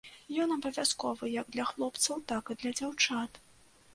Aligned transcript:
Ён 0.45 0.53
абавязковы 0.53 1.25
як 1.33 1.51
для 1.57 1.65
хлопцаў, 1.71 2.15
так 2.31 2.43
і 2.53 2.57
для 2.63 2.71
дзяўчат. 2.79 3.41